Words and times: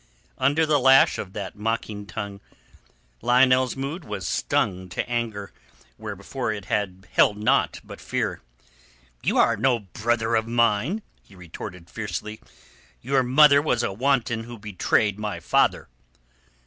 Under 0.39 0.65
the 0.65 0.79
lash 0.79 1.19
of 1.19 1.33
that 1.33 1.55
mocking 1.55 2.07
tongue 2.07 2.41
Lionel's 3.21 3.75
mood 3.75 4.03
was 4.03 4.27
stung 4.27 4.89
to 4.89 5.07
anger 5.07 5.53
where 5.97 6.15
before 6.15 6.51
it 6.51 6.65
had 6.65 7.07
held 7.11 7.37
naught 7.37 7.79
but 7.83 8.01
fear. 8.01 8.41
"You 9.21 9.37
are 9.37 9.55
no 9.55 9.77
brother 9.81 10.33
of 10.33 10.47
mine," 10.47 11.03
he 11.21 11.35
retorted 11.35 11.87
fiercely. 11.87 12.41
"Your 13.03 13.21
mother 13.21 13.61
was 13.61 13.83
a 13.83 13.93
wanton 13.93 14.45
who 14.45 14.57
betrayed 14.57 15.19
my 15.19 15.39
father." 15.39 15.87